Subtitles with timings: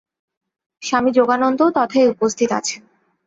[0.81, 2.81] স্বামী যোগানন্দও তথায় উপস্থিত আছেন।